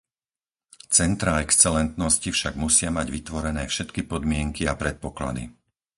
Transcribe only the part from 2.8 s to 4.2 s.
mať vytvorené všetky